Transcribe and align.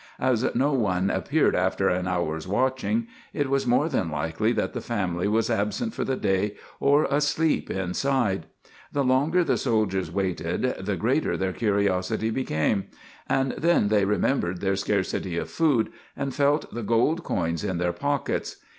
As 0.19 0.55
no 0.55 0.73
one 0.73 1.11
appeared 1.11 1.55
after 1.55 1.87
an 1.87 2.07
hour's 2.07 2.47
watching, 2.47 3.05
it 3.33 3.51
was 3.51 3.67
more 3.67 3.87
than 3.87 4.09
likely 4.09 4.51
that 4.53 4.73
the 4.73 4.81
family 4.81 5.27
was 5.27 5.47
absent 5.47 5.93
for 5.93 6.03
the 6.03 6.15
day 6.15 6.55
or 6.79 7.03
asleep 7.05 7.69
inside. 7.69 8.47
The 8.91 9.03
longer 9.03 9.43
the 9.43 9.57
soldiers 9.59 10.09
waited, 10.09 10.63
the 10.87 10.95
greater 10.95 11.37
their 11.37 11.53
curiosity 11.53 12.31
became, 12.31 12.85
and 13.29 13.51
then 13.51 13.89
they 13.89 14.03
remembered 14.05 14.59
their 14.59 14.75
scarcity 14.75 15.37
of 15.37 15.51
food, 15.51 15.91
and 16.17 16.33
felt 16.33 16.73
the 16.73 16.81
gold 16.81 17.23
coins 17.23 17.63
in 17.63 17.77
their 17.77 17.93
pockets. 17.93 18.55